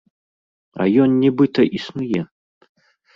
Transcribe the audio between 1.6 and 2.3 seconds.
існуе!